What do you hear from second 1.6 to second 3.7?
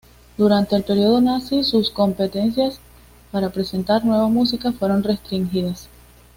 sus competencias para